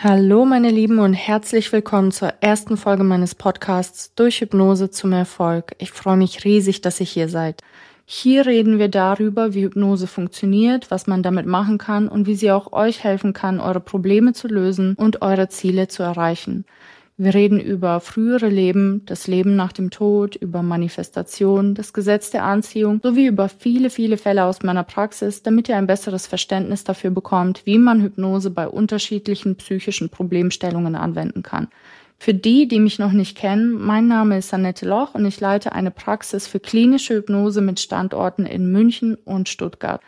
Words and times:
Hallo 0.00 0.44
meine 0.44 0.70
Lieben 0.70 1.00
und 1.00 1.12
herzlich 1.12 1.72
willkommen 1.72 2.12
zur 2.12 2.32
ersten 2.40 2.76
Folge 2.76 3.02
meines 3.02 3.34
Podcasts 3.34 4.14
Durch 4.14 4.40
Hypnose 4.40 4.90
zum 4.92 5.10
Erfolg. 5.10 5.74
Ich 5.78 5.90
freue 5.90 6.16
mich 6.16 6.44
riesig, 6.44 6.80
dass 6.80 7.00
ihr 7.00 7.06
hier 7.06 7.28
seid. 7.28 7.64
Hier 8.06 8.46
reden 8.46 8.78
wir 8.78 8.86
darüber, 8.86 9.54
wie 9.54 9.64
Hypnose 9.64 10.06
funktioniert, 10.06 10.92
was 10.92 11.08
man 11.08 11.24
damit 11.24 11.46
machen 11.46 11.78
kann 11.78 12.06
und 12.06 12.28
wie 12.28 12.36
sie 12.36 12.52
auch 12.52 12.72
euch 12.72 13.02
helfen 13.02 13.32
kann, 13.32 13.58
eure 13.58 13.80
Probleme 13.80 14.34
zu 14.34 14.46
lösen 14.46 14.94
und 14.94 15.20
eure 15.20 15.48
Ziele 15.48 15.88
zu 15.88 16.04
erreichen. 16.04 16.64
Wir 17.20 17.34
reden 17.34 17.58
über 17.58 17.98
frühere 17.98 18.48
Leben, 18.48 19.02
das 19.06 19.26
Leben 19.26 19.56
nach 19.56 19.72
dem 19.72 19.90
Tod, 19.90 20.36
über 20.36 20.62
Manifestation, 20.62 21.74
das 21.74 21.92
Gesetz 21.92 22.30
der 22.30 22.44
Anziehung 22.44 23.00
sowie 23.02 23.26
über 23.26 23.48
viele, 23.48 23.90
viele 23.90 24.16
Fälle 24.16 24.44
aus 24.44 24.62
meiner 24.62 24.84
Praxis, 24.84 25.42
damit 25.42 25.68
ihr 25.68 25.76
ein 25.76 25.88
besseres 25.88 26.28
Verständnis 26.28 26.84
dafür 26.84 27.10
bekommt, 27.10 27.62
wie 27.64 27.78
man 27.78 28.00
Hypnose 28.00 28.50
bei 28.50 28.68
unterschiedlichen 28.68 29.56
psychischen 29.56 30.10
Problemstellungen 30.10 30.94
anwenden 30.94 31.42
kann. 31.42 31.66
Für 32.20 32.34
die, 32.34 32.68
die 32.68 32.78
mich 32.78 33.00
noch 33.00 33.12
nicht 33.12 33.36
kennen, 33.36 33.72
mein 33.72 34.06
Name 34.06 34.38
ist 34.38 34.54
Annette 34.54 34.88
Loch 34.88 35.16
und 35.16 35.24
ich 35.24 35.40
leite 35.40 35.72
eine 35.72 35.90
Praxis 35.90 36.46
für 36.46 36.60
klinische 36.60 37.14
Hypnose 37.14 37.62
mit 37.62 37.80
Standorten 37.80 38.46
in 38.46 38.70
München 38.70 39.16
und 39.24 39.48
Stuttgart. 39.48 40.00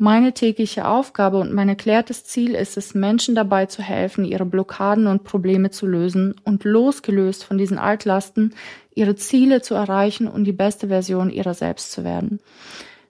Meine 0.00 0.32
tägliche 0.32 0.86
Aufgabe 0.86 1.38
und 1.38 1.52
mein 1.52 1.68
erklärtes 1.68 2.22
Ziel 2.22 2.54
ist 2.54 2.76
es, 2.76 2.94
Menschen 2.94 3.34
dabei 3.34 3.66
zu 3.66 3.82
helfen, 3.82 4.24
ihre 4.24 4.46
Blockaden 4.46 5.08
und 5.08 5.24
Probleme 5.24 5.70
zu 5.70 5.88
lösen 5.88 6.36
und 6.44 6.62
losgelöst 6.62 7.42
von 7.42 7.58
diesen 7.58 7.78
Altlasten 7.78 8.54
ihre 8.94 9.16
Ziele 9.16 9.60
zu 9.60 9.74
erreichen 9.74 10.28
und 10.28 10.44
die 10.44 10.52
beste 10.52 10.86
Version 10.86 11.30
ihrer 11.30 11.52
selbst 11.52 11.90
zu 11.90 12.04
werden. 12.04 12.38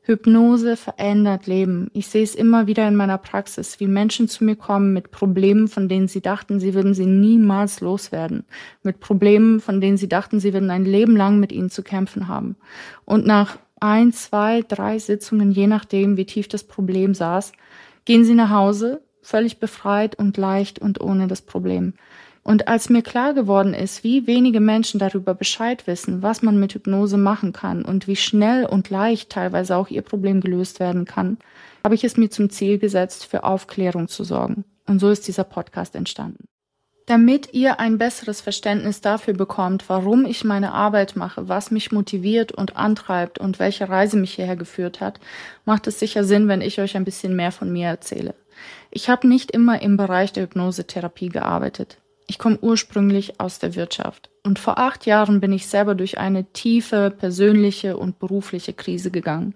Hypnose 0.00 0.78
verändert 0.78 1.46
Leben. 1.46 1.90
Ich 1.92 2.06
sehe 2.06 2.22
es 2.22 2.34
immer 2.34 2.66
wieder 2.66 2.88
in 2.88 2.96
meiner 2.96 3.18
Praxis, 3.18 3.78
wie 3.80 3.86
Menschen 3.86 4.26
zu 4.26 4.42
mir 4.42 4.56
kommen 4.56 4.94
mit 4.94 5.10
Problemen, 5.10 5.68
von 5.68 5.90
denen 5.90 6.08
sie 6.08 6.22
dachten, 6.22 6.58
sie 6.58 6.72
würden 6.72 6.94
sie 6.94 7.04
niemals 7.04 7.82
loswerden. 7.82 8.46
Mit 8.82 9.00
Problemen, 9.00 9.60
von 9.60 9.82
denen 9.82 9.98
sie 9.98 10.08
dachten, 10.08 10.40
sie 10.40 10.54
würden 10.54 10.70
ein 10.70 10.86
Leben 10.86 11.14
lang 11.14 11.38
mit 11.38 11.52
ihnen 11.52 11.68
zu 11.68 11.82
kämpfen 11.82 12.28
haben. 12.28 12.56
Und 13.04 13.26
nach 13.26 13.58
ein, 13.80 14.12
zwei, 14.12 14.62
drei 14.66 14.98
Sitzungen, 14.98 15.50
je 15.50 15.66
nachdem, 15.66 16.16
wie 16.16 16.26
tief 16.26 16.48
das 16.48 16.64
Problem 16.64 17.14
saß, 17.14 17.52
gehen 18.04 18.24
sie 18.24 18.34
nach 18.34 18.50
Hause, 18.50 19.02
völlig 19.22 19.58
befreit 19.60 20.14
und 20.14 20.36
leicht 20.36 20.78
und 20.78 21.00
ohne 21.00 21.26
das 21.26 21.42
Problem. 21.42 21.94
Und 22.42 22.66
als 22.66 22.88
mir 22.88 23.02
klar 23.02 23.34
geworden 23.34 23.74
ist, 23.74 24.04
wie 24.04 24.26
wenige 24.26 24.60
Menschen 24.60 24.98
darüber 24.98 25.34
Bescheid 25.34 25.86
wissen, 25.86 26.22
was 26.22 26.40
man 26.40 26.58
mit 26.58 26.72
Hypnose 26.72 27.18
machen 27.18 27.52
kann 27.52 27.84
und 27.84 28.06
wie 28.06 28.16
schnell 28.16 28.64
und 28.64 28.88
leicht 28.88 29.28
teilweise 29.30 29.76
auch 29.76 29.88
ihr 29.88 30.00
Problem 30.00 30.40
gelöst 30.40 30.80
werden 30.80 31.04
kann, 31.04 31.36
habe 31.84 31.94
ich 31.94 32.04
es 32.04 32.16
mir 32.16 32.30
zum 32.30 32.48
Ziel 32.48 32.78
gesetzt, 32.78 33.26
für 33.26 33.44
Aufklärung 33.44 34.08
zu 34.08 34.24
sorgen. 34.24 34.64
Und 34.86 34.98
so 34.98 35.10
ist 35.10 35.28
dieser 35.28 35.44
Podcast 35.44 35.94
entstanden. 35.94 36.47
Damit 37.08 37.54
ihr 37.54 37.80
ein 37.80 37.96
besseres 37.96 38.42
Verständnis 38.42 39.00
dafür 39.00 39.32
bekommt, 39.32 39.88
warum 39.88 40.26
ich 40.26 40.44
meine 40.44 40.74
Arbeit 40.74 41.16
mache, 41.16 41.48
was 41.48 41.70
mich 41.70 41.90
motiviert 41.90 42.52
und 42.52 42.76
antreibt 42.76 43.38
und 43.38 43.58
welche 43.58 43.88
Reise 43.88 44.18
mich 44.18 44.34
hierher 44.34 44.56
geführt 44.56 45.00
hat, 45.00 45.18
macht 45.64 45.86
es 45.86 45.98
sicher 45.98 46.22
Sinn, 46.22 46.48
wenn 46.48 46.60
ich 46.60 46.78
euch 46.82 46.98
ein 46.98 47.06
bisschen 47.06 47.34
mehr 47.34 47.50
von 47.50 47.72
mir 47.72 47.86
erzähle. 47.86 48.34
Ich 48.90 49.08
habe 49.08 49.26
nicht 49.26 49.52
immer 49.52 49.80
im 49.80 49.96
Bereich 49.96 50.34
der 50.34 50.42
Hypnosetherapie 50.42 51.30
gearbeitet. 51.30 51.96
Ich 52.26 52.38
komme 52.38 52.58
ursprünglich 52.60 53.40
aus 53.40 53.58
der 53.58 53.74
Wirtschaft. 53.74 54.28
Und 54.44 54.58
vor 54.58 54.76
acht 54.76 55.06
Jahren 55.06 55.40
bin 55.40 55.50
ich 55.54 55.66
selber 55.66 55.94
durch 55.94 56.18
eine 56.18 56.44
tiefe 56.52 57.10
persönliche 57.10 57.96
und 57.96 58.18
berufliche 58.18 58.74
Krise 58.74 59.10
gegangen. 59.10 59.54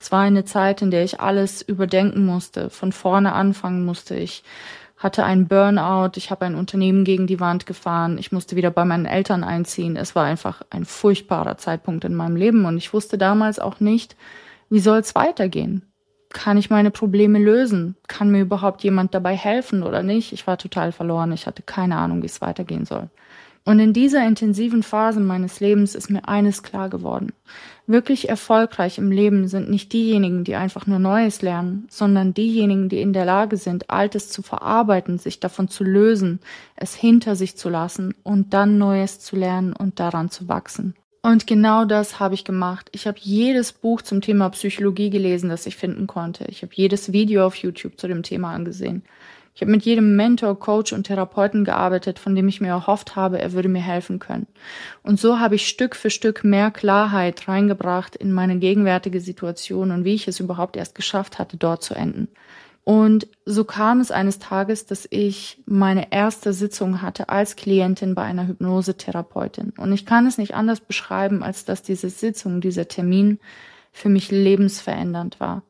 Es 0.00 0.10
war 0.10 0.22
eine 0.22 0.46
Zeit, 0.46 0.80
in 0.80 0.90
der 0.90 1.04
ich 1.04 1.20
alles 1.20 1.60
überdenken 1.60 2.24
musste, 2.24 2.70
von 2.70 2.92
vorne 2.92 3.34
anfangen 3.34 3.84
musste. 3.84 4.16
Ich 4.16 4.42
hatte 5.04 5.22
einen 5.22 5.46
Burnout, 5.46 6.12
ich 6.16 6.30
habe 6.30 6.46
ein 6.46 6.54
Unternehmen 6.54 7.04
gegen 7.04 7.26
die 7.26 7.38
Wand 7.38 7.66
gefahren, 7.66 8.16
ich 8.18 8.32
musste 8.32 8.56
wieder 8.56 8.70
bei 8.70 8.84
meinen 8.84 9.06
Eltern 9.06 9.44
einziehen. 9.44 9.96
Es 9.96 10.16
war 10.16 10.24
einfach 10.24 10.62
ein 10.70 10.86
furchtbarer 10.86 11.58
Zeitpunkt 11.58 12.04
in 12.04 12.14
meinem 12.14 12.36
Leben 12.36 12.64
und 12.64 12.78
ich 12.78 12.92
wusste 12.92 13.18
damals 13.18 13.58
auch 13.58 13.80
nicht, 13.80 14.16
wie 14.70 14.80
soll 14.80 14.98
es 14.98 15.14
weitergehen? 15.14 15.92
Kann 16.30 16.56
ich 16.56 16.70
meine 16.70 16.90
Probleme 16.90 17.38
lösen? 17.38 17.96
Kann 18.08 18.30
mir 18.30 18.40
überhaupt 18.40 18.82
jemand 18.82 19.14
dabei 19.14 19.36
helfen 19.36 19.84
oder 19.84 20.02
nicht? 20.02 20.32
Ich 20.32 20.46
war 20.46 20.58
total 20.58 20.90
verloren, 20.90 21.32
ich 21.32 21.46
hatte 21.46 21.62
keine 21.62 21.96
Ahnung, 21.96 22.22
wie 22.22 22.26
es 22.26 22.40
weitergehen 22.40 22.86
soll. 22.86 23.10
Und 23.66 23.78
in 23.78 23.94
dieser 23.94 24.26
intensiven 24.26 24.82
Phase 24.82 25.20
meines 25.20 25.58
Lebens 25.58 25.94
ist 25.94 26.10
mir 26.10 26.28
eines 26.28 26.62
klar 26.62 26.90
geworden. 26.90 27.32
Wirklich 27.86 28.28
erfolgreich 28.28 28.98
im 28.98 29.10
Leben 29.10 29.48
sind 29.48 29.70
nicht 29.70 29.92
diejenigen, 29.92 30.44
die 30.44 30.54
einfach 30.54 30.86
nur 30.86 30.98
Neues 30.98 31.40
lernen, 31.40 31.86
sondern 31.88 32.34
diejenigen, 32.34 32.90
die 32.90 33.00
in 33.00 33.14
der 33.14 33.24
Lage 33.24 33.56
sind, 33.56 33.90
Altes 33.90 34.28
zu 34.28 34.42
verarbeiten, 34.42 35.18
sich 35.18 35.40
davon 35.40 35.68
zu 35.68 35.82
lösen, 35.82 36.40
es 36.76 36.94
hinter 36.94 37.36
sich 37.36 37.56
zu 37.56 37.70
lassen 37.70 38.14
und 38.22 38.52
dann 38.52 38.76
Neues 38.76 39.20
zu 39.20 39.34
lernen 39.36 39.72
und 39.72 39.98
daran 39.98 40.30
zu 40.30 40.46
wachsen. 40.46 40.94
Und 41.22 41.46
genau 41.46 41.86
das 41.86 42.20
habe 42.20 42.34
ich 42.34 42.44
gemacht. 42.44 42.90
Ich 42.92 43.06
habe 43.06 43.16
jedes 43.18 43.72
Buch 43.72 44.02
zum 44.02 44.20
Thema 44.20 44.50
Psychologie 44.50 45.08
gelesen, 45.08 45.48
das 45.48 45.64
ich 45.64 45.76
finden 45.76 46.06
konnte. 46.06 46.44
Ich 46.48 46.60
habe 46.60 46.72
jedes 46.74 47.12
Video 47.12 47.46
auf 47.46 47.56
YouTube 47.56 47.98
zu 47.98 48.08
dem 48.08 48.22
Thema 48.22 48.52
angesehen. 48.52 49.04
Ich 49.54 49.60
habe 49.60 49.70
mit 49.70 49.84
jedem 49.84 50.16
Mentor, 50.16 50.58
Coach 50.58 50.92
und 50.92 51.04
Therapeuten 51.04 51.64
gearbeitet, 51.64 52.18
von 52.18 52.34
dem 52.34 52.48
ich 52.48 52.60
mir 52.60 52.68
erhofft 52.68 53.14
habe, 53.14 53.38
er 53.38 53.52
würde 53.52 53.68
mir 53.68 53.82
helfen 53.82 54.18
können. 54.18 54.48
Und 55.04 55.20
so 55.20 55.38
habe 55.38 55.54
ich 55.54 55.68
Stück 55.68 55.94
für 55.94 56.10
Stück 56.10 56.42
mehr 56.42 56.72
Klarheit 56.72 57.46
reingebracht 57.46 58.16
in 58.16 58.32
meine 58.32 58.58
gegenwärtige 58.58 59.20
Situation 59.20 59.92
und 59.92 60.04
wie 60.04 60.14
ich 60.14 60.26
es 60.26 60.40
überhaupt 60.40 60.76
erst 60.76 60.96
geschafft 60.96 61.38
hatte, 61.38 61.56
dort 61.56 61.84
zu 61.84 61.94
enden. 61.94 62.28
Und 62.82 63.28
so 63.46 63.64
kam 63.64 64.00
es 64.00 64.10
eines 64.10 64.40
Tages, 64.40 64.86
dass 64.86 65.06
ich 65.08 65.62
meine 65.66 66.12
erste 66.12 66.52
Sitzung 66.52 67.00
hatte 67.00 67.28
als 67.28 67.54
Klientin 67.54 68.16
bei 68.16 68.22
einer 68.22 68.48
Hypnosetherapeutin. 68.48 69.72
Und 69.78 69.92
ich 69.92 70.04
kann 70.04 70.26
es 70.26 70.36
nicht 70.36 70.54
anders 70.54 70.80
beschreiben, 70.80 71.44
als 71.44 71.64
dass 71.64 71.80
diese 71.80 72.10
Sitzung, 72.10 72.60
dieser 72.60 72.88
Termin 72.88 73.38
für 73.92 74.08
mich 74.08 74.32
lebensverändernd 74.32 75.38
war 75.38 75.62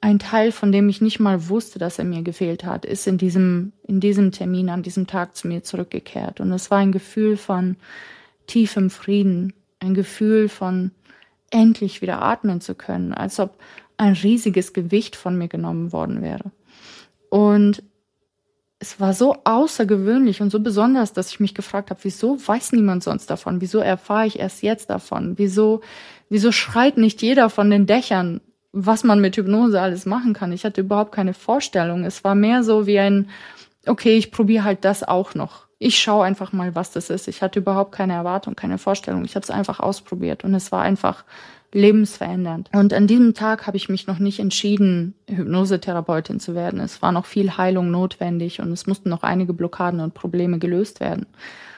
ein 0.00 0.18
Teil, 0.18 0.52
von 0.52 0.72
dem 0.72 0.88
ich 0.88 1.00
nicht 1.00 1.20
mal 1.20 1.48
wusste, 1.48 1.78
dass 1.78 1.98
er 1.98 2.04
mir 2.04 2.22
gefehlt 2.22 2.64
hat, 2.64 2.84
ist 2.84 3.06
in 3.06 3.18
diesem, 3.18 3.72
in 3.86 4.00
diesem 4.00 4.30
Termin, 4.30 4.68
an 4.68 4.82
diesem 4.82 5.06
Tag 5.06 5.36
zu 5.36 5.48
mir 5.48 5.62
zurückgekehrt. 5.62 6.40
Und 6.40 6.52
es 6.52 6.70
war 6.70 6.78
ein 6.78 6.92
Gefühl 6.92 7.36
von 7.36 7.76
tiefem 8.46 8.90
Frieden, 8.90 9.52
ein 9.80 9.94
Gefühl 9.94 10.48
von 10.48 10.92
endlich 11.50 12.02
wieder 12.02 12.22
atmen 12.22 12.60
zu 12.60 12.74
können, 12.74 13.14
als 13.14 13.40
ob 13.40 13.58
ein 13.96 14.12
riesiges 14.12 14.72
Gewicht 14.72 15.16
von 15.16 15.38
mir 15.38 15.48
genommen 15.48 15.92
worden 15.92 16.22
wäre. 16.22 16.50
Und 17.30 17.82
es 18.78 19.00
war 19.00 19.14
so 19.14 19.36
außergewöhnlich 19.44 20.42
und 20.42 20.50
so 20.50 20.60
besonders, 20.60 21.12
dass 21.12 21.30
ich 21.30 21.40
mich 21.40 21.54
gefragt 21.54 21.90
habe, 21.90 22.00
wieso 22.02 22.36
weiß 22.46 22.72
niemand 22.72 23.02
sonst 23.02 23.30
davon? 23.30 23.60
Wieso 23.60 23.78
erfahre 23.78 24.26
ich 24.26 24.38
erst 24.38 24.62
jetzt 24.62 24.90
davon? 24.90 25.38
Wieso, 25.38 25.80
wieso 26.28 26.52
schreit 26.52 26.98
nicht 26.98 27.22
jeder 27.22 27.48
von 27.48 27.70
den 27.70 27.86
Dächern 27.86 28.40
was 28.72 29.04
man 29.04 29.20
mit 29.20 29.36
Hypnose 29.36 29.80
alles 29.80 30.06
machen 30.06 30.34
kann. 30.34 30.52
Ich 30.52 30.64
hatte 30.64 30.82
überhaupt 30.82 31.12
keine 31.12 31.34
Vorstellung. 31.34 32.04
Es 32.04 32.24
war 32.24 32.34
mehr 32.34 32.62
so 32.62 32.86
wie 32.86 32.98
ein, 32.98 33.28
okay, 33.86 34.16
ich 34.16 34.30
probiere 34.30 34.64
halt 34.64 34.84
das 34.84 35.02
auch 35.02 35.34
noch. 35.34 35.66
Ich 35.78 35.98
schaue 35.98 36.24
einfach 36.24 36.52
mal, 36.52 36.74
was 36.74 36.90
das 36.90 37.10
ist. 37.10 37.28
Ich 37.28 37.42
hatte 37.42 37.58
überhaupt 37.58 37.92
keine 37.92 38.14
Erwartung, 38.14 38.56
keine 38.56 38.78
Vorstellung. 38.78 39.24
Ich 39.24 39.34
habe 39.34 39.44
es 39.44 39.50
einfach 39.50 39.80
ausprobiert 39.80 40.44
und 40.44 40.54
es 40.54 40.72
war 40.72 40.82
einfach 40.82 41.24
lebensverändernd. 41.72 42.70
Und 42.72 42.94
an 42.94 43.06
diesem 43.06 43.34
Tag 43.34 43.66
habe 43.66 43.76
ich 43.76 43.88
mich 43.88 44.06
noch 44.06 44.18
nicht 44.18 44.40
entschieden, 44.40 45.14
Hypnosetherapeutin 45.28 46.40
zu 46.40 46.54
werden. 46.54 46.80
Es 46.80 47.02
war 47.02 47.12
noch 47.12 47.26
viel 47.26 47.56
Heilung 47.56 47.90
notwendig 47.90 48.60
und 48.60 48.72
es 48.72 48.86
mussten 48.86 49.10
noch 49.10 49.22
einige 49.22 49.52
Blockaden 49.52 50.00
und 50.00 50.14
Probleme 50.14 50.58
gelöst 50.58 51.00
werden. 51.00 51.26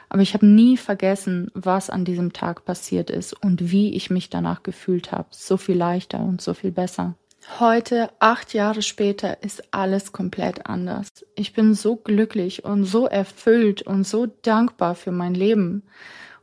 Aber 0.08 0.22
ich 0.22 0.34
habe 0.34 0.46
nie 0.46 0.76
vergessen, 0.76 1.50
was 1.54 1.90
an 1.90 2.04
diesem 2.04 2.32
Tag 2.32 2.64
passiert 2.64 3.10
ist 3.10 3.32
und 3.32 3.70
wie 3.70 3.94
ich 3.94 4.10
mich 4.10 4.30
danach 4.30 4.62
gefühlt 4.62 5.12
habe. 5.12 5.28
So 5.30 5.56
viel 5.56 5.76
leichter 5.76 6.20
und 6.20 6.40
so 6.40 6.54
viel 6.54 6.72
besser. 6.72 7.14
Heute, 7.60 8.10
acht 8.18 8.52
Jahre 8.52 8.82
später, 8.82 9.42
ist 9.42 9.72
alles 9.72 10.12
komplett 10.12 10.66
anders. 10.66 11.08
Ich 11.34 11.54
bin 11.54 11.74
so 11.74 11.96
glücklich 11.96 12.64
und 12.64 12.84
so 12.84 13.06
erfüllt 13.06 13.82
und 13.82 14.06
so 14.06 14.26
dankbar 14.26 14.94
für 14.94 15.12
mein 15.12 15.34
Leben. 15.34 15.82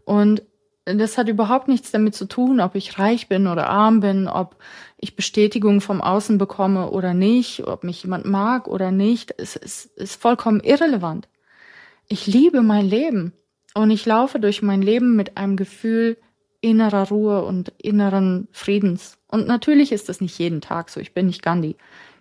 Und 0.04 0.42
das 0.86 1.18
hat 1.18 1.30
überhaupt 1.30 1.68
nichts 1.68 1.92
damit 1.92 2.16
zu 2.16 2.26
tun, 2.26 2.60
ob 2.60 2.76
ich 2.76 3.00
reich 3.00 3.28
bin 3.28 3.48
oder 3.48 3.70
arm 3.70 4.02
bin, 4.02 4.28
ob 4.28 4.56
ich 4.98 5.16
Bestätigung 5.16 5.82
vom 5.82 6.02
Außen 6.02 6.38
bekomme 6.38 6.92
oder 6.92 7.14
nicht, 7.14 7.68
ob 7.68 7.84
mich 7.84 8.04
jemand 8.04 8.26
mag 8.26 8.68
oder 8.68 8.92
nicht. 8.92 9.34
Es 9.38 9.56
ist, 9.56 9.86
ist 9.98 10.22
vollkommen 10.22 10.60
irrelevant. 10.60 11.28
Ich 12.08 12.28
liebe 12.28 12.62
mein 12.62 12.86
Leben. 12.86 13.34
Und 13.76 13.92
ich 13.92 14.06
laufe 14.06 14.40
durch 14.40 14.62
mein 14.62 14.82
Leben 14.82 15.16
mit 15.16 15.38
einem 15.38 15.58
Gefühl 15.58 16.18
innerer 16.62 17.10
Ruhe 17.10 17.44
und 17.44 17.74
inneren 17.78 18.48
Friedens. 18.52 19.18
Und 19.28 19.48
natürlich 19.48 19.92
ist 19.92 20.10
das 20.10 20.22
nicht 20.22 20.40
jeden 20.40 20.62
Tag 20.62 20.90
so. 20.90 21.00
Ich 21.00 21.14
bin 21.14 21.28
nicht 21.28 21.44
Gandhi. 21.44 21.76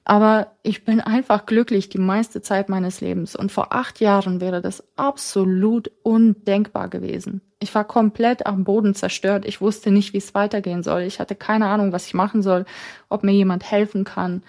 Aber 0.04 0.48
ich 0.62 0.84
bin 0.84 1.00
einfach 1.00 1.46
glücklich 1.46 1.88
die 1.88 1.98
meiste 1.98 2.42
Zeit 2.42 2.68
meines 2.68 3.00
Lebens. 3.00 3.36
Und 3.36 3.52
vor 3.52 3.72
acht 3.72 4.00
Jahren 4.00 4.40
wäre 4.40 4.60
das 4.60 4.84
absolut 4.96 5.90
undenkbar 6.02 6.88
gewesen. 6.88 7.40
Ich 7.60 7.74
war 7.74 7.84
komplett 7.84 8.46
am 8.46 8.64
Boden 8.64 8.94
zerstört. 8.94 9.46
Ich 9.46 9.62
wusste 9.62 9.90
nicht, 9.90 10.12
wie 10.12 10.18
es 10.18 10.34
weitergehen 10.34 10.82
soll. 10.82 11.02
Ich 11.02 11.20
hatte 11.20 11.36
keine 11.36 11.66
Ahnung, 11.68 11.92
was 11.92 12.06
ich 12.06 12.14
machen 12.14 12.42
soll, 12.42 12.66
ob 13.08 13.22
mir 13.22 13.32
jemand 13.32 13.70
helfen 13.70 14.04
kann. 14.04 14.42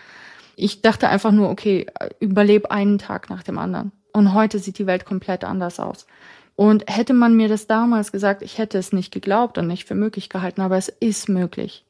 Ich 0.57 0.81
dachte 0.81 1.07
einfach 1.07 1.31
nur, 1.31 1.49
okay, 1.49 1.85
überlebe 2.19 2.71
einen 2.71 2.97
Tag 2.97 3.29
nach 3.29 3.43
dem 3.43 3.59
anderen. 3.59 3.91
Und 4.11 4.33
heute 4.33 4.59
sieht 4.59 4.79
die 4.79 4.87
Welt 4.87 5.05
komplett 5.05 5.43
anders 5.45 5.79
aus. 5.79 6.07
Und 6.55 6.85
hätte 6.87 7.13
man 7.13 7.35
mir 7.35 7.49
das 7.49 7.67
damals 7.67 8.11
gesagt, 8.11 8.41
ich 8.41 8.57
hätte 8.57 8.77
es 8.77 8.93
nicht 8.93 9.13
geglaubt 9.13 9.57
und 9.57 9.67
nicht 9.67 9.87
für 9.87 9.95
möglich 9.95 10.29
gehalten, 10.29 10.61
aber 10.61 10.77
es 10.77 10.89
ist 10.89 11.27
möglich. 11.27 11.85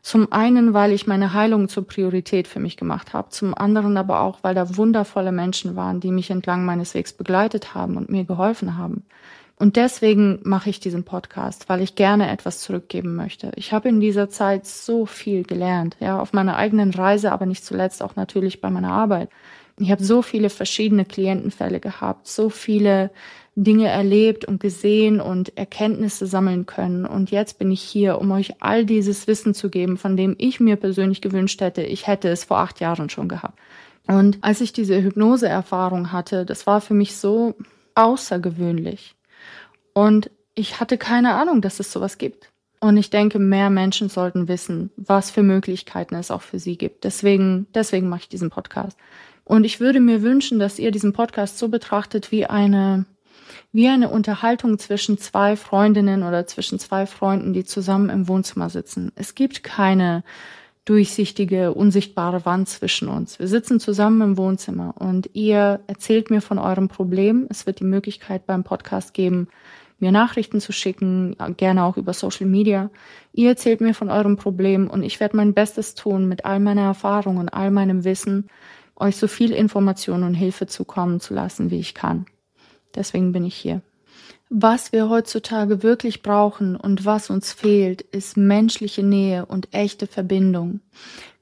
Zum 0.00 0.32
einen, 0.32 0.72
weil 0.72 0.92
ich 0.92 1.08
meine 1.08 1.32
Heilung 1.32 1.68
zur 1.68 1.84
Priorität 1.84 2.46
für 2.46 2.60
mich 2.60 2.76
gemacht 2.76 3.12
habe, 3.12 3.30
zum 3.30 3.58
anderen 3.58 3.96
aber 3.96 4.20
auch, 4.20 4.38
weil 4.42 4.54
da 4.54 4.76
wundervolle 4.76 5.32
Menschen 5.32 5.74
waren, 5.74 5.98
die 5.98 6.12
mich 6.12 6.30
entlang 6.30 6.64
meines 6.64 6.94
Wegs 6.94 7.12
begleitet 7.12 7.74
haben 7.74 7.96
und 7.96 8.08
mir 8.08 8.22
geholfen 8.22 8.78
haben. 8.78 9.02
Und 9.58 9.74
deswegen 9.74 10.38
mache 10.44 10.70
ich 10.70 10.78
diesen 10.78 11.02
Podcast, 11.02 11.68
weil 11.68 11.80
ich 11.80 11.96
gerne 11.96 12.30
etwas 12.30 12.60
zurückgeben 12.60 13.16
möchte. 13.16 13.50
Ich 13.56 13.72
habe 13.72 13.88
in 13.88 13.98
dieser 14.00 14.28
Zeit 14.28 14.66
so 14.66 15.06
viel 15.06 15.42
gelernt, 15.42 15.96
ja, 15.98 16.20
auf 16.20 16.32
meiner 16.32 16.56
eigenen 16.56 16.92
Reise, 16.92 17.32
aber 17.32 17.46
nicht 17.46 17.64
zuletzt 17.64 18.00
auch 18.00 18.14
natürlich 18.14 18.60
bei 18.60 18.70
meiner 18.70 18.92
Arbeit. 18.92 19.30
Ich 19.78 19.90
habe 19.90 20.02
so 20.02 20.22
viele 20.22 20.48
verschiedene 20.48 21.04
Klientenfälle 21.04 21.80
gehabt, 21.80 22.26
so 22.26 22.48
viele 22.48 23.10
Dinge 23.54 23.88
erlebt 23.88 24.44
und 24.44 24.60
gesehen 24.60 25.20
und 25.20 25.56
Erkenntnisse 25.56 26.26
sammeln 26.26 26.66
können. 26.66 27.06
Und 27.06 27.30
jetzt 27.30 27.58
bin 27.58 27.70
ich 27.70 27.82
hier, 27.82 28.18
um 28.20 28.30
euch 28.30 28.62
all 28.62 28.84
dieses 28.84 29.26
Wissen 29.26 29.54
zu 29.54 29.70
geben, 29.70 29.96
von 29.96 30.16
dem 30.16 30.34
ich 30.38 30.60
mir 30.60 30.76
persönlich 30.76 31.20
gewünscht 31.20 31.60
hätte, 31.60 31.82
ich 31.82 32.06
hätte 32.06 32.28
es 32.28 32.44
vor 32.44 32.58
acht 32.58 32.80
Jahren 32.80 33.10
schon 33.10 33.28
gehabt. 33.28 33.58
Und 34.06 34.38
als 34.42 34.60
ich 34.60 34.72
diese 34.72 35.02
Hypnose-Erfahrung 35.02 36.12
hatte, 36.12 36.44
das 36.44 36.66
war 36.66 36.80
für 36.80 36.94
mich 36.94 37.16
so 37.16 37.54
außergewöhnlich. 37.94 39.14
Und 39.94 40.30
ich 40.54 40.80
hatte 40.80 40.96
keine 40.98 41.34
Ahnung, 41.34 41.60
dass 41.60 41.80
es 41.80 41.92
sowas 41.92 42.18
gibt. 42.18 42.50
Und 42.80 42.96
ich 42.98 43.10
denke, 43.10 43.38
mehr 43.38 43.70
Menschen 43.70 44.08
sollten 44.08 44.48
wissen, 44.48 44.90
was 44.96 45.30
für 45.30 45.42
Möglichkeiten 45.42 46.14
es 46.14 46.30
auch 46.30 46.42
für 46.42 46.58
sie 46.58 46.76
gibt. 46.76 47.04
Deswegen, 47.04 47.66
deswegen 47.74 48.08
mache 48.08 48.20
ich 48.20 48.28
diesen 48.28 48.50
Podcast. 48.50 48.98
Und 49.46 49.64
ich 49.64 49.78
würde 49.80 50.00
mir 50.00 50.22
wünschen, 50.22 50.58
dass 50.58 50.78
ihr 50.78 50.90
diesen 50.90 51.12
Podcast 51.12 51.56
so 51.56 51.68
betrachtet 51.68 52.32
wie 52.32 52.46
eine 52.46 53.06
wie 53.72 53.88
eine 53.88 54.08
Unterhaltung 54.08 54.78
zwischen 54.78 55.18
zwei 55.18 55.54
Freundinnen 55.54 56.22
oder 56.22 56.46
zwischen 56.46 56.78
zwei 56.78 57.06
Freunden, 57.06 57.52
die 57.52 57.64
zusammen 57.64 58.08
im 58.08 58.26
Wohnzimmer 58.26 58.70
sitzen. 58.70 59.12
Es 59.14 59.34
gibt 59.34 59.62
keine 59.62 60.24
durchsichtige, 60.84 61.74
unsichtbare 61.74 62.44
Wand 62.44 62.68
zwischen 62.68 63.08
uns. 63.08 63.38
Wir 63.38 63.48
sitzen 63.48 63.78
zusammen 63.78 64.20
im 64.22 64.36
Wohnzimmer 64.36 64.94
und 64.98 65.30
ihr 65.34 65.80
erzählt 65.86 66.30
mir 66.30 66.40
von 66.40 66.58
eurem 66.58 66.88
Problem. 66.88 67.46
Es 67.50 67.66
wird 67.66 67.80
die 67.80 67.84
Möglichkeit 67.84 68.46
beim 68.46 68.64
Podcast 68.64 69.14
geben, 69.14 69.48
mir 69.98 70.10
Nachrichten 70.10 70.60
zu 70.60 70.72
schicken, 70.72 71.36
gerne 71.56 71.84
auch 71.84 71.96
über 71.96 72.14
Social 72.14 72.46
Media. 72.46 72.90
Ihr 73.32 73.50
erzählt 73.50 73.80
mir 73.80 73.94
von 73.94 74.10
eurem 74.10 74.36
Problem 74.36 74.88
und 74.88 75.02
ich 75.02 75.20
werde 75.20 75.36
mein 75.36 75.54
Bestes 75.54 75.94
tun, 75.94 76.28
mit 76.28 76.44
all 76.44 76.60
meiner 76.60 76.82
Erfahrung 76.82 77.36
und 77.36 77.48
all 77.48 77.70
meinem 77.70 78.04
Wissen, 78.04 78.48
euch 78.96 79.16
so 79.16 79.28
viel 79.28 79.52
Information 79.52 80.22
und 80.22 80.34
Hilfe 80.34 80.66
zukommen 80.66 81.20
zu 81.20 81.34
lassen, 81.34 81.70
wie 81.70 81.80
ich 81.80 81.94
kann. 81.94 82.26
Deswegen 82.94 83.32
bin 83.32 83.44
ich 83.44 83.54
hier. 83.54 83.82
Was 84.48 84.92
wir 84.92 85.08
heutzutage 85.08 85.82
wirklich 85.82 86.22
brauchen 86.22 86.76
und 86.76 87.04
was 87.04 87.30
uns 87.30 87.52
fehlt, 87.52 88.00
ist 88.00 88.36
menschliche 88.36 89.02
Nähe 89.02 89.44
und 89.44 89.74
echte 89.74 90.06
Verbindung. 90.06 90.80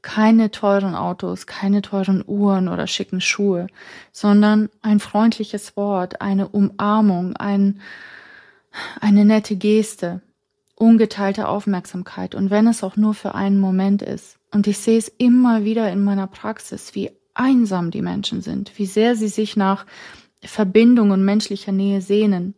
Keine 0.01 0.51
teuren 0.51 0.95
Autos, 0.95 1.47
keine 1.47 1.83
teuren 1.83 2.25
Uhren 2.27 2.69
oder 2.69 2.87
schicken 2.87 3.21
Schuhe, 3.21 3.67
sondern 4.11 4.71
ein 4.81 5.01
freundliches 5.01 5.77
Wort, 5.77 6.23
eine 6.23 6.49
Umarmung, 6.49 7.37
ein, 7.37 7.81
eine 9.01 9.27
nette 9.27 9.57
Geste, 9.57 10.23
ungeteilte 10.75 11.49
Aufmerksamkeit 11.49 12.35
und 12.35 12.51
wenn 12.51 12.67
es 12.67 12.83
auch 12.83 12.97
nur 12.97 13.15
für 13.15 13.35
einen 13.35 13.61
Moment 13.61 14.01
ist. 14.01 14.39
Und 14.51 14.67
ich 14.67 14.79
sehe 14.79 14.99
es 14.99 15.09
immer 15.09 15.65
wieder 15.65 15.91
in 15.93 16.03
meiner 16.03 16.27
Praxis, 16.27 16.95
wie 16.95 17.11
einsam 17.35 17.91
die 17.91 18.03
Menschen 18.03 18.41
sind, 18.41 18.73
wie 18.79 18.87
sehr 18.87 19.17
sie 19.17 19.29
sich 19.29 19.57
nach 19.57 19.87
Verbindung 20.43 21.11
und 21.11 21.25
menschlicher 21.25 21.73
Nähe 21.73 22.01
sehnen. 22.01 22.55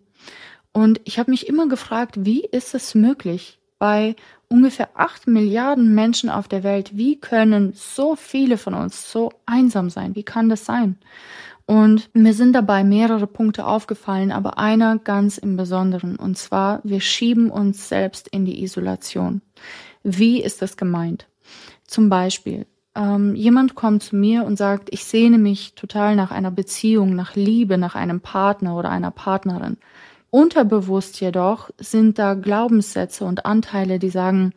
Und 0.72 1.00
ich 1.04 1.18
habe 1.18 1.30
mich 1.30 1.48
immer 1.48 1.68
gefragt, 1.68 2.16
wie 2.18 2.44
ist 2.44 2.74
es 2.74 2.94
möglich 2.94 3.58
bei 3.78 4.16
ungefähr 4.48 4.90
acht 4.94 5.26
Milliarden 5.26 5.94
Menschen 5.94 6.30
auf 6.30 6.48
der 6.48 6.62
Welt, 6.62 6.96
wie 6.96 7.18
können 7.18 7.72
so 7.74 8.16
viele 8.16 8.58
von 8.58 8.74
uns 8.74 9.10
so 9.10 9.32
einsam 9.44 9.90
sein? 9.90 10.14
Wie 10.14 10.22
kann 10.22 10.48
das 10.48 10.64
sein? 10.64 10.98
Und 11.66 12.10
mir 12.14 12.32
sind 12.32 12.52
dabei 12.52 12.84
mehrere 12.84 13.26
Punkte 13.26 13.66
aufgefallen, 13.66 14.30
aber 14.30 14.58
einer 14.58 14.98
ganz 14.98 15.36
im 15.36 15.56
Besonderen. 15.56 16.16
Und 16.16 16.38
zwar, 16.38 16.80
wir 16.84 17.00
schieben 17.00 17.50
uns 17.50 17.88
selbst 17.88 18.28
in 18.28 18.44
die 18.44 18.62
Isolation. 18.62 19.42
Wie 20.04 20.40
ist 20.40 20.62
das 20.62 20.76
gemeint? 20.76 21.26
Zum 21.86 22.08
Beispiel, 22.08 22.66
ähm, 22.96 23.34
jemand 23.34 23.74
kommt 23.74 24.02
zu 24.02 24.16
mir 24.16 24.44
und 24.44 24.56
sagt, 24.56 24.88
ich 24.90 25.04
sehne 25.04 25.38
mich 25.38 25.74
total 25.74 26.16
nach 26.16 26.30
einer 26.30 26.50
Beziehung, 26.50 27.14
nach 27.14 27.36
Liebe, 27.36 27.78
nach 27.78 27.94
einem 27.94 28.20
Partner 28.20 28.76
oder 28.76 28.90
einer 28.90 29.10
Partnerin. 29.10 29.76
Unterbewusst 30.30 31.20
jedoch 31.20 31.70
sind 31.78 32.18
da 32.18 32.34
Glaubenssätze 32.34 33.24
und 33.24 33.46
Anteile, 33.46 33.98
die 33.98 34.10
sagen, 34.10 34.52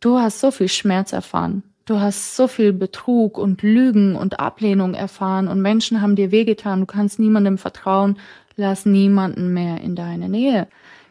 du 0.00 0.18
hast 0.18 0.40
so 0.40 0.50
viel 0.50 0.68
Schmerz 0.68 1.12
erfahren, 1.12 1.62
du 1.86 1.98
hast 1.98 2.36
so 2.36 2.46
viel 2.46 2.72
Betrug 2.72 3.38
und 3.38 3.62
Lügen 3.62 4.16
und 4.16 4.38
Ablehnung 4.38 4.94
erfahren 4.94 5.48
und 5.48 5.60
Menschen 5.60 6.02
haben 6.02 6.16
dir 6.16 6.30
wehgetan, 6.30 6.80
du 6.80 6.86
kannst 6.86 7.18
niemandem 7.18 7.58
vertrauen, 7.58 8.18
lass 8.56 8.86
niemanden 8.86 9.52
mehr 9.52 9.80
in 9.80 9.96
deine 9.96 10.28
Nähe. 10.28 10.68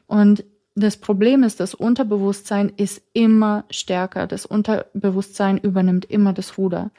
Und 0.07 0.45
das 0.75 0.97
Problem 0.97 1.43
ist, 1.43 1.61
das 1.61 1.73
Unterbewusstsein 1.73 2.73
ist 2.75 3.01
immer 3.13 3.63
stärker. 3.69 4.27
Das 4.27 4.45
Unterbewusstsein 4.45 5.57
übernimmt 5.57 6.05
immer 6.05 6.33
das 6.33 6.57
Ruder. 6.57 6.91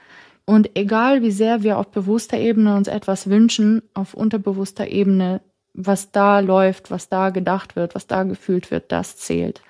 Und 0.47 0.71
egal 0.75 1.23
wie 1.23 1.31
sehr 1.31 1.63
wir 1.63 1.79
auf 1.79 1.89
bewusster 1.89 2.39
Ebene 2.39 2.75
uns 2.77 2.89
etwas 2.89 3.29
wünschen, 3.29 3.83
auf 3.93 4.15
unterbewusster 4.15 4.89
Ebene, 4.89 5.43
was 5.75 6.11
da 6.11 6.41
läuft, 6.41 6.91
was 6.91 7.09
da 7.11 7.31
gedacht 7.31 7.77
wird, 7.77 7.95
was 7.95 8.07
da 8.07 8.23
gefühlt 8.23 8.71
wird, 8.71 8.93
das 8.93 9.19
zählt. 9.19 9.61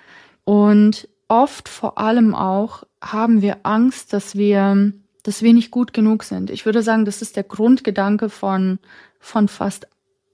Und 0.44 1.09
oft 1.26 1.69
vor 1.69 1.99
allem 1.99 2.35
auch 2.35 2.85
haben 3.02 3.43
wir 3.43 3.59
Angst, 3.64 4.12
dass 4.12 4.37
wir, 4.37 4.93
dass 5.25 5.43
wir 5.43 5.52
nicht 5.52 5.73
gut 5.73 5.93
genug 5.93 6.23
sind. 6.23 6.50
Ich 6.50 6.64
würde 6.64 6.82
sagen, 6.82 7.05
das 7.05 7.23
ist 7.23 7.35
der 7.37 7.44
Grundgedanke 7.44 8.29
von, 8.29 8.79
von 9.19 9.49
fast 9.49 9.88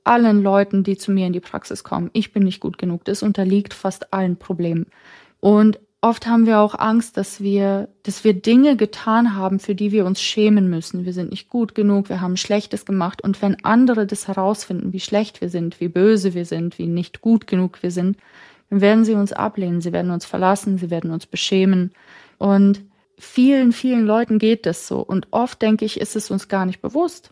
allen 0.05 0.43
Leuten, 0.43 0.85
die 0.85 0.97
zu 0.97 1.13
mir 1.13 1.27
in 1.27 1.33
die 1.33 1.41
Praxis 1.41 1.85
kommen. 1.85 2.11
Ich 2.13 2.33
bin 2.33 2.43
nicht 2.43 2.61
gut 2.61 2.79
genug. 2.79 3.05
Das 3.05 3.23
unterliegt 3.23 3.75
fast 3.75 4.13
allen 4.13 4.37
Problemen. 4.37 4.87
Und 5.41 5.79
oft 6.01 6.27
haben 6.27 6.47
wir 6.47 6.61
auch 6.61 6.79
Angst, 6.79 7.17
dass 7.17 7.41
wir, 7.41 7.89
dass 8.03 8.25
wir 8.25 8.35
Dinge 8.35 8.77
getan 8.77 9.37
haben, 9.37 9.61
für 9.61 9.75
die 9.75 9.93
wir 9.93 10.05
uns 10.05 10.21
schämen 10.21 10.69
müssen. 10.69 11.05
Wir 11.05 11.13
sind 11.13 11.31
nicht 11.31 11.49
gut 11.49 11.75
genug, 11.75 12.09
wir 12.09 12.21
haben 12.21 12.37
Schlechtes 12.37 12.85
gemacht. 12.85 13.23
Und 13.23 13.41
wenn 13.41 13.65
andere 13.65 14.07
das 14.07 14.29
herausfinden, 14.29 14.93
wie 14.93 15.01
schlecht 15.01 15.41
wir 15.41 15.49
sind, 15.49 15.81
wie 15.81 15.89
böse 15.89 16.35
wir 16.35 16.45
sind, 16.45 16.79
wie 16.79 16.87
nicht 16.87 17.21
gut 17.21 17.47
genug 17.47 17.83
wir 17.83 17.91
sind, 17.91 18.17
dann 18.71 18.81
werden 18.81 19.05
sie 19.05 19.15
uns 19.15 19.33
ablehnen, 19.33 19.81
sie 19.81 19.93
werden 19.93 20.11
uns 20.11 20.25
verlassen, 20.25 20.79
sie 20.79 20.91
werden 20.91 21.11
uns 21.11 21.27
beschämen. 21.27 21.93
Und 22.39 22.83
vielen, 23.19 23.73
vielen 23.73 24.07
Leuten 24.07 24.39
geht 24.39 24.67
das 24.67 24.87
so. 24.87 25.01
Und 25.01 25.29
oft 25.31 25.63
denke 25.63 25.85
ich, 25.85 26.01
ist 26.01 26.17
es 26.17 26.31
uns 26.31 26.49
gar 26.49 26.67
nicht 26.67 26.83
bewusst. 26.83 27.31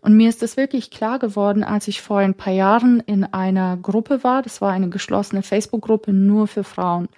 Und 0.00 0.16
mir 0.16 0.28
ist 0.28 0.42
das 0.42 0.56
wirklich 0.56 0.90
klar 0.90 1.18
geworden, 1.18 1.64
als 1.64 1.88
ich 1.88 2.00
vor 2.02 2.18
ein 2.18 2.34
paar 2.34 2.52
Jahren 2.52 3.00
in 3.00 3.24
einer 3.24 3.76
Gruppe 3.76 4.24
war. 4.24 4.42
Das 4.42 4.60
war 4.60 4.72
eine 4.72 4.88
geschlossene 4.88 5.42
Facebook-Gruppe 5.42 6.12
nur 6.12 6.46
für 6.46 6.64
Frauen. 6.64 7.08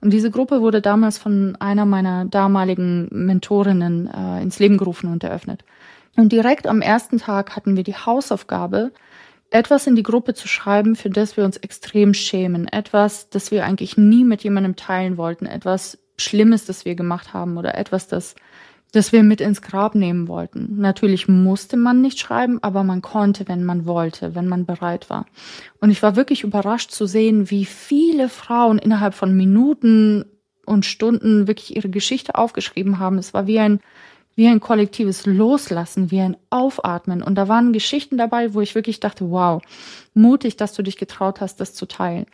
Und 0.00 0.12
diese 0.12 0.30
Gruppe 0.30 0.60
wurde 0.60 0.82
damals 0.82 1.18
von 1.18 1.56
einer 1.56 1.86
meiner 1.86 2.26
damaligen 2.26 3.08
Mentorinnen 3.10 4.08
äh, 4.08 4.42
ins 4.42 4.58
Leben 4.58 4.76
gerufen 4.76 5.10
und 5.10 5.24
eröffnet. 5.24 5.64
Und 6.16 6.32
direkt 6.32 6.66
am 6.66 6.80
ersten 6.80 7.18
Tag 7.18 7.56
hatten 7.56 7.76
wir 7.76 7.82
die 7.82 7.96
Hausaufgabe, 7.96 8.92
etwas 9.50 9.86
in 9.86 9.96
die 9.96 10.02
Gruppe 10.02 10.34
zu 10.34 10.48
schreiben, 10.48 10.96
für 10.96 11.10
das 11.10 11.36
wir 11.36 11.44
uns 11.44 11.56
extrem 11.56 12.14
schämen. 12.14 12.68
Etwas, 12.68 13.30
das 13.30 13.50
wir 13.50 13.64
eigentlich 13.64 13.96
nie 13.96 14.24
mit 14.24 14.42
jemandem 14.42 14.76
teilen 14.76 15.16
wollten. 15.16 15.46
Etwas 15.46 15.98
Schlimmes, 16.18 16.64
das 16.64 16.84
wir 16.84 16.94
gemacht 16.94 17.34
haben 17.34 17.56
oder 17.56 17.76
etwas, 17.76 18.08
das, 18.08 18.34
das 18.92 19.12
wir 19.12 19.22
mit 19.22 19.40
ins 19.40 19.62
Grab 19.62 19.94
nehmen 19.94 20.28
wollten. 20.28 20.80
Natürlich 20.80 21.28
musste 21.28 21.76
man 21.76 22.00
nicht 22.00 22.18
schreiben, 22.18 22.62
aber 22.62 22.84
man 22.84 23.02
konnte, 23.02 23.48
wenn 23.48 23.64
man 23.64 23.86
wollte, 23.86 24.34
wenn 24.34 24.48
man 24.48 24.64
bereit 24.64 25.10
war. 25.10 25.26
Und 25.80 25.90
ich 25.90 26.02
war 26.02 26.16
wirklich 26.16 26.44
überrascht 26.44 26.90
zu 26.90 27.06
sehen, 27.06 27.50
wie 27.50 27.64
viele 27.64 28.28
Frauen 28.28 28.78
innerhalb 28.78 29.14
von 29.14 29.36
Minuten 29.36 30.24
und 30.64 30.84
Stunden 30.84 31.46
wirklich 31.46 31.76
ihre 31.76 31.88
Geschichte 31.88 32.34
aufgeschrieben 32.34 32.98
haben. 32.98 33.18
Es 33.18 33.34
war 33.34 33.46
wie 33.46 33.58
ein, 33.58 33.80
wie 34.34 34.48
ein 34.48 34.60
kollektives 34.60 35.26
Loslassen, 35.26 36.10
wie 36.10 36.20
ein 36.20 36.36
Aufatmen. 36.50 37.22
Und 37.22 37.36
da 37.36 37.48
waren 37.48 37.72
Geschichten 37.72 38.18
dabei, 38.18 38.54
wo 38.54 38.60
ich 38.60 38.74
wirklich 38.74 39.00
dachte, 39.00 39.30
wow, 39.30 39.62
mutig, 40.14 40.56
dass 40.56 40.74
du 40.74 40.82
dich 40.82 40.96
getraut 40.96 41.40
hast, 41.40 41.60
das 41.60 41.74
zu 41.74 41.86
teilen. 41.86 42.26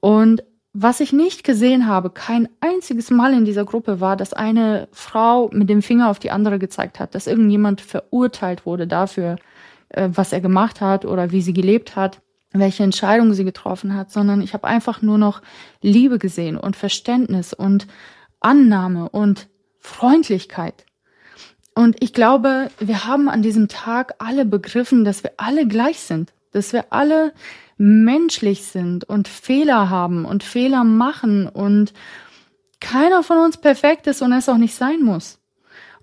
Und 0.00 0.42
was 0.78 1.00
ich 1.00 1.14
nicht 1.14 1.42
gesehen 1.42 1.86
habe, 1.86 2.10
kein 2.10 2.50
einziges 2.60 3.10
Mal 3.10 3.32
in 3.32 3.46
dieser 3.46 3.64
Gruppe 3.64 3.98
war, 3.98 4.14
dass 4.14 4.34
eine 4.34 4.88
Frau 4.92 5.48
mit 5.50 5.70
dem 5.70 5.80
Finger 5.80 6.10
auf 6.10 6.18
die 6.18 6.30
andere 6.30 6.58
gezeigt 6.58 7.00
hat, 7.00 7.14
dass 7.14 7.26
irgendjemand 7.26 7.80
verurteilt 7.80 8.66
wurde 8.66 8.86
dafür, 8.86 9.36
äh, 9.88 10.10
was 10.12 10.34
er 10.34 10.42
gemacht 10.42 10.82
hat 10.82 11.06
oder 11.06 11.32
wie 11.32 11.40
sie 11.40 11.54
gelebt 11.54 11.96
hat, 11.96 12.20
welche 12.52 12.82
Entscheidungen 12.82 13.32
sie 13.32 13.44
getroffen 13.44 13.94
hat, 13.94 14.10
sondern 14.10 14.42
ich 14.42 14.52
habe 14.52 14.66
einfach 14.66 15.00
nur 15.00 15.16
noch 15.16 15.40
Liebe 15.80 16.18
gesehen 16.18 16.58
und 16.58 16.76
Verständnis 16.76 17.54
und 17.54 17.86
Annahme 18.40 19.08
und 19.08 19.48
Freundlichkeit. 19.78 20.84
Und 21.74 21.96
ich 22.00 22.12
glaube, 22.12 22.70
wir 22.78 23.06
haben 23.06 23.30
an 23.30 23.40
diesem 23.40 23.68
Tag 23.68 24.16
alle 24.18 24.44
begriffen, 24.44 25.06
dass 25.06 25.22
wir 25.22 25.32
alle 25.38 25.66
gleich 25.66 26.00
sind, 26.00 26.34
dass 26.52 26.74
wir 26.74 26.86
alle 26.90 27.32
menschlich 27.76 28.62
sind 28.64 29.04
und 29.04 29.28
Fehler 29.28 29.90
haben 29.90 30.24
und 30.24 30.42
Fehler 30.42 30.84
machen 30.84 31.48
und 31.48 31.92
keiner 32.80 33.22
von 33.22 33.38
uns 33.38 33.56
perfekt 33.56 34.06
ist 34.06 34.22
und 34.22 34.32
es 34.32 34.48
auch 34.48 34.58
nicht 34.58 34.74
sein 34.74 35.02
muss. 35.02 35.38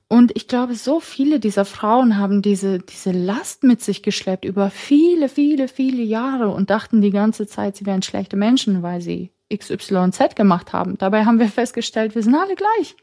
Und 0.07 0.31
ich 0.35 0.47
glaube, 0.47 0.75
so 0.75 0.99
viele 0.99 1.39
dieser 1.39 1.65
Frauen 1.65 2.17
haben 2.17 2.43
diese, 2.43 2.77
diese 2.77 3.11
Last 3.11 3.63
mit 3.63 3.81
sich 3.81 4.03
geschleppt 4.03 4.45
über 4.45 4.69
viele, 4.69 5.27
viele, 5.27 5.67
viele 5.67 6.03
Jahre 6.03 6.49
und 6.49 6.69
dachten 6.69 7.01
die 7.01 7.09
ganze 7.09 7.47
Zeit, 7.47 7.77
sie 7.77 7.85
wären 7.85 8.03
schlechte 8.03 8.37
Menschen, 8.37 8.83
weil 8.83 9.01
sie 9.01 9.31
XYZ 9.51 10.35
gemacht 10.35 10.73
haben. 10.73 10.97
Dabei 10.99 11.25
haben 11.25 11.39
wir 11.39 11.47
festgestellt, 11.47 12.13
wir 12.13 12.21
sind 12.21 12.35
alle 12.35 12.55
gleich. 12.55 12.95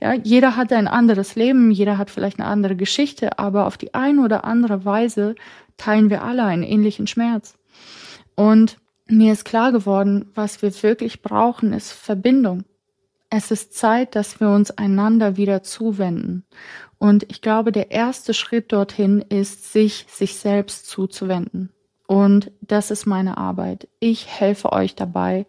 Ja, 0.00 0.12
jeder 0.12 0.56
hat 0.56 0.72
ein 0.72 0.88
anderes 0.88 1.36
Leben, 1.36 1.70
jeder 1.70 1.98
hat 1.98 2.10
vielleicht 2.10 2.38
eine 2.38 2.48
andere 2.48 2.76
Geschichte, 2.76 3.38
aber 3.38 3.66
auf 3.66 3.76
die 3.76 3.94
eine 3.94 4.22
oder 4.22 4.44
andere 4.44 4.84
Weise 4.84 5.34
teilen 5.78 6.10
wir 6.10 6.22
alle 6.22 6.44
einen 6.44 6.62
ähnlichen 6.62 7.06
Schmerz. 7.06 7.56
Und 8.36 8.78
mir 9.08 9.32
ist 9.32 9.44
klar 9.44 9.72
geworden, 9.72 10.30
was 10.34 10.62
wir 10.62 10.70
wirklich 10.82 11.22
brauchen, 11.22 11.72
ist 11.72 11.92
Verbindung. 11.92 12.64
Es 13.28 13.50
ist 13.50 13.74
Zeit, 13.74 14.14
dass 14.14 14.40
wir 14.40 14.50
uns 14.50 14.70
einander 14.70 15.36
wieder 15.36 15.62
zuwenden. 15.62 16.44
Und 16.98 17.24
ich 17.28 17.42
glaube, 17.42 17.72
der 17.72 17.90
erste 17.90 18.34
Schritt 18.34 18.72
dorthin 18.72 19.20
ist, 19.20 19.72
sich 19.72 20.06
sich 20.08 20.36
selbst 20.36 20.86
zuzuwenden. 20.86 21.70
Und 22.06 22.52
das 22.60 22.90
ist 22.90 23.06
meine 23.06 23.36
Arbeit. 23.36 23.88
Ich 23.98 24.26
helfe 24.28 24.72
euch 24.72 24.94
dabei, 24.94 25.46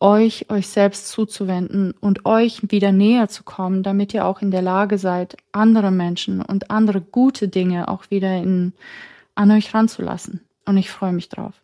euch 0.00 0.50
euch 0.50 0.68
selbst 0.68 1.08
zuzuwenden 1.08 1.94
und 2.00 2.26
euch 2.26 2.60
wieder 2.70 2.90
näher 2.90 3.28
zu 3.28 3.44
kommen, 3.44 3.82
damit 3.82 4.12
ihr 4.12 4.26
auch 4.26 4.42
in 4.42 4.50
der 4.50 4.62
Lage 4.62 4.98
seid, 4.98 5.36
andere 5.52 5.92
Menschen 5.92 6.42
und 6.42 6.70
andere 6.70 7.00
gute 7.00 7.48
Dinge 7.48 7.88
auch 7.88 8.10
wieder 8.10 8.36
in, 8.36 8.72
an 9.36 9.52
euch 9.52 9.72
ranzulassen. 9.72 10.40
Und 10.66 10.76
ich 10.78 10.90
freue 10.90 11.12
mich 11.12 11.28
drauf. 11.28 11.63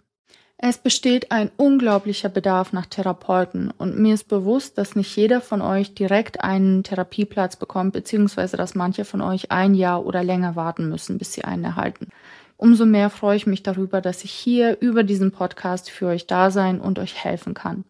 Es 0.63 0.77
besteht 0.77 1.33
ein 1.33 1.51
unglaublicher 1.57 2.29
Bedarf 2.29 2.75
nach 2.75 2.85
Therapeuten 2.85 3.71
und 3.79 3.99
mir 3.99 4.13
ist 4.13 4.29
bewusst, 4.29 4.77
dass 4.77 4.95
nicht 4.95 5.17
jeder 5.17 5.41
von 5.41 5.63
euch 5.63 5.95
direkt 5.95 6.45
einen 6.45 6.83
Therapieplatz 6.85 7.57
bekommt, 7.57 7.95
beziehungsweise 7.95 8.59
dass 8.59 8.75
manche 8.75 9.07
von 9.07 9.23
euch 9.23 9.51
ein 9.51 9.75
Jahr 9.75 10.05
oder 10.05 10.23
länger 10.23 10.57
warten 10.57 10.91
müssen, 10.91 11.17
bis 11.17 11.33
sie 11.33 11.45
einen 11.45 11.65
erhalten. 11.65 12.09
Umso 12.59 12.85
mehr 12.85 13.09
freue 13.09 13.39
ich 13.39 13.47
mich 13.47 13.63
darüber, 13.63 14.03
dass 14.03 14.23
ich 14.23 14.33
hier 14.33 14.77
über 14.81 15.03
diesen 15.03 15.33
Podcast 15.33 15.91
für 15.91 16.09
euch 16.09 16.27
da 16.27 16.51
sein 16.51 16.79
und 16.79 16.99
euch 16.99 17.25
helfen 17.25 17.55
kann. 17.55 17.85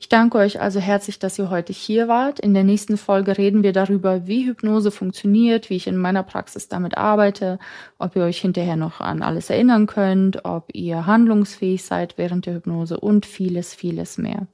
Ich 0.00 0.08
danke 0.08 0.38
euch 0.38 0.62
also 0.62 0.80
herzlich, 0.80 1.18
dass 1.18 1.38
ihr 1.38 1.50
heute 1.50 1.74
hier 1.74 2.08
wart. 2.08 2.40
In 2.40 2.54
der 2.54 2.64
nächsten 2.64 2.96
Folge 2.96 3.36
reden 3.36 3.62
wir 3.62 3.74
darüber, 3.74 4.26
wie 4.26 4.46
Hypnose 4.46 4.90
funktioniert, 4.90 5.68
wie 5.68 5.76
ich 5.76 5.86
in 5.86 5.98
meiner 5.98 6.22
Praxis 6.22 6.68
damit 6.68 6.96
arbeite, 6.96 7.58
ob 7.98 8.16
ihr 8.16 8.22
euch 8.22 8.40
hinterher 8.40 8.76
noch 8.76 9.02
an 9.02 9.22
alles 9.22 9.50
erinnern 9.50 9.86
könnt, 9.86 10.46
ob 10.46 10.70
ihr 10.72 11.04
handlungsfähig 11.04 11.84
seid 11.84 12.16
während 12.16 12.46
der 12.46 12.54
Hypnose 12.54 12.98
und 12.98 13.26
vieles, 13.26 13.74
vieles 13.74 14.16
mehr. 14.16 14.46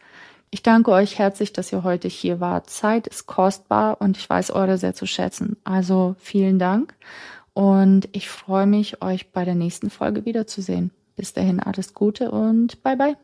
Ich 0.50 0.64
danke 0.64 0.90
euch 0.90 1.16
herzlich, 1.16 1.52
dass 1.52 1.72
ihr 1.72 1.84
heute 1.84 2.08
hier 2.08 2.40
wart. 2.40 2.68
Zeit 2.68 3.06
ist 3.06 3.26
kostbar 3.26 4.00
und 4.00 4.16
ich 4.16 4.28
weiß 4.28 4.50
eure 4.50 4.78
sehr 4.78 4.94
zu 4.94 5.06
schätzen. 5.06 5.56
Also 5.62 6.16
vielen 6.18 6.58
Dank 6.58 6.92
und 7.54 8.08
ich 8.10 8.28
freue 8.28 8.66
mich, 8.66 9.00
euch 9.00 9.30
bei 9.30 9.44
der 9.44 9.54
nächsten 9.54 9.90
Folge 9.90 10.24
wiederzusehen. 10.24 10.90
Bis 11.14 11.34
dahin 11.34 11.60
alles 11.60 11.94
Gute 11.94 12.32
und 12.32 12.82
bye 12.82 12.96
bye. 12.96 13.16